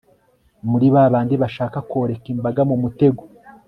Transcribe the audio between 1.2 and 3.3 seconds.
bashaka koreka imbaga mu mutego